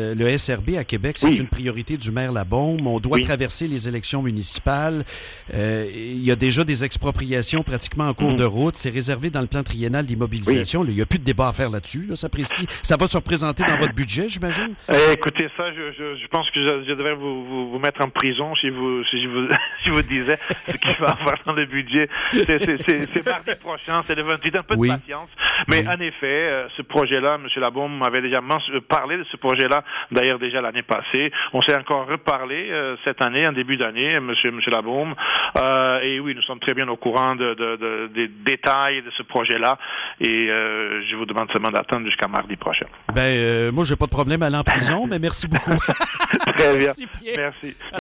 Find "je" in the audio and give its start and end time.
15.72-15.92, 15.92-16.26, 16.60-16.84, 16.88-16.94, 19.22-19.28, 41.08-41.16